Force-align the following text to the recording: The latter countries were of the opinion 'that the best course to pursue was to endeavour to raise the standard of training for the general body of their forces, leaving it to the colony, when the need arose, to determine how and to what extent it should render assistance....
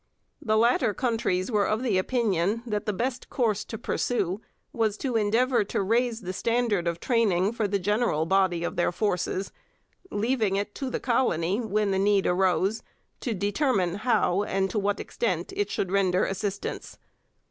The 0.41 0.57
latter 0.57 0.95
countries 0.95 1.51
were 1.51 1.67
of 1.67 1.83
the 1.83 1.99
opinion 1.99 2.63
'that 2.65 2.87
the 2.87 2.91
best 2.93 3.29
course 3.29 3.63
to 3.65 3.77
pursue 3.77 4.41
was 4.73 4.97
to 4.97 5.15
endeavour 5.15 5.63
to 5.65 5.81
raise 5.83 6.21
the 6.21 6.33
standard 6.33 6.87
of 6.87 6.99
training 6.99 7.51
for 7.53 7.67
the 7.67 7.77
general 7.77 8.25
body 8.25 8.63
of 8.63 8.77
their 8.77 8.91
forces, 8.91 9.51
leaving 10.09 10.55
it 10.55 10.73
to 10.73 10.89
the 10.89 10.99
colony, 10.99 11.59
when 11.59 11.91
the 11.91 11.99
need 11.99 12.25
arose, 12.25 12.81
to 13.19 13.35
determine 13.35 13.97
how 13.97 14.41
and 14.41 14.71
to 14.71 14.79
what 14.79 14.99
extent 14.99 15.53
it 15.55 15.69
should 15.69 15.91
render 15.91 16.25
assistance.... 16.25 16.97